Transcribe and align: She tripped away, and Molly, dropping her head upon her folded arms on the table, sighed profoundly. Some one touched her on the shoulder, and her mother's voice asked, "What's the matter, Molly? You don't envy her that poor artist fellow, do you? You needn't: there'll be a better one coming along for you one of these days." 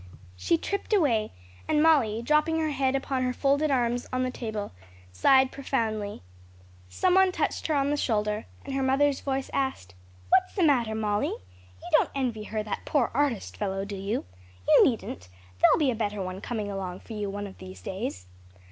She 0.35 0.57
tripped 0.57 0.93
away, 0.93 1.31
and 1.67 1.83
Molly, 1.83 2.23
dropping 2.23 2.59
her 2.59 2.71
head 2.71 2.95
upon 2.95 3.21
her 3.21 3.33
folded 3.33 3.69
arms 3.69 4.07
on 4.11 4.23
the 4.23 4.31
table, 4.31 4.71
sighed 5.11 5.51
profoundly. 5.51 6.23
Some 6.89 7.13
one 7.13 7.31
touched 7.31 7.67
her 7.67 7.75
on 7.75 7.91
the 7.91 7.97
shoulder, 7.97 8.47
and 8.65 8.73
her 8.73 8.81
mother's 8.81 9.21
voice 9.21 9.51
asked, 9.53 9.93
"What's 10.29 10.55
the 10.55 10.63
matter, 10.63 10.95
Molly? 10.95 11.27
You 11.35 11.89
don't 11.91 12.09
envy 12.15 12.45
her 12.45 12.63
that 12.63 12.83
poor 12.83 13.11
artist 13.13 13.55
fellow, 13.55 13.85
do 13.85 13.95
you? 13.95 14.25
You 14.67 14.83
needn't: 14.83 15.29
there'll 15.61 15.77
be 15.77 15.91
a 15.91 15.95
better 15.95 16.19
one 16.23 16.41
coming 16.41 16.71
along 16.71 17.01
for 17.01 17.13
you 17.13 17.29
one 17.29 17.45
of 17.45 17.59
these 17.59 17.83
days." 17.83 18.25